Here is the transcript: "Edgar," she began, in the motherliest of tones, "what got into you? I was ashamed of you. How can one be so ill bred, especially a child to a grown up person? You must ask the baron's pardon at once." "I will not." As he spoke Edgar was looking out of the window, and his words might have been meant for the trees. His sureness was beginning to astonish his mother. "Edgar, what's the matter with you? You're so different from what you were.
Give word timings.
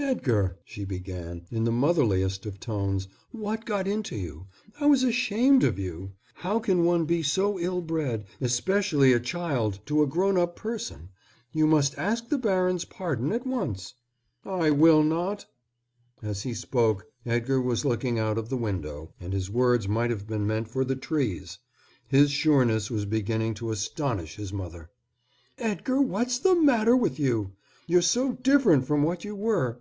"Edgar," 0.00 0.60
she 0.64 0.84
began, 0.84 1.44
in 1.50 1.64
the 1.64 1.72
motherliest 1.72 2.46
of 2.46 2.60
tones, 2.60 3.08
"what 3.32 3.64
got 3.64 3.88
into 3.88 4.14
you? 4.14 4.46
I 4.78 4.86
was 4.86 5.02
ashamed 5.02 5.64
of 5.64 5.76
you. 5.76 6.12
How 6.34 6.60
can 6.60 6.84
one 6.84 7.04
be 7.04 7.24
so 7.24 7.58
ill 7.58 7.80
bred, 7.80 8.24
especially 8.40 9.12
a 9.12 9.18
child 9.18 9.80
to 9.86 10.00
a 10.00 10.06
grown 10.06 10.38
up 10.38 10.54
person? 10.54 11.08
You 11.52 11.66
must 11.66 11.98
ask 11.98 12.28
the 12.28 12.38
baron's 12.38 12.84
pardon 12.84 13.32
at 13.32 13.44
once." 13.44 13.94
"I 14.44 14.70
will 14.70 15.02
not." 15.02 15.46
As 16.22 16.42
he 16.44 16.54
spoke 16.54 17.06
Edgar 17.26 17.60
was 17.60 17.84
looking 17.84 18.20
out 18.20 18.38
of 18.38 18.50
the 18.50 18.56
window, 18.56 19.12
and 19.20 19.32
his 19.32 19.50
words 19.50 19.88
might 19.88 20.10
have 20.10 20.28
been 20.28 20.46
meant 20.46 20.68
for 20.68 20.84
the 20.84 20.96
trees. 20.96 21.58
His 22.06 22.30
sureness 22.30 22.88
was 22.88 23.04
beginning 23.04 23.54
to 23.54 23.72
astonish 23.72 24.36
his 24.36 24.52
mother. 24.52 24.90
"Edgar, 25.58 26.00
what's 26.00 26.38
the 26.38 26.54
matter 26.54 26.96
with 26.96 27.18
you? 27.18 27.54
You're 27.88 28.00
so 28.00 28.34
different 28.34 28.86
from 28.86 29.02
what 29.02 29.24
you 29.24 29.34
were. 29.34 29.76